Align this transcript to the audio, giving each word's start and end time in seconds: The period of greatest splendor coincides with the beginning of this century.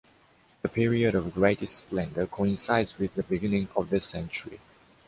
The 0.63 0.67
period 0.67 1.13
of 1.13 1.31
greatest 1.35 1.77
splendor 1.77 2.25
coincides 2.25 2.97
with 2.97 3.13
the 3.13 3.21
beginning 3.21 3.67
of 3.75 3.91
this 3.91 4.07
century. 4.07 4.59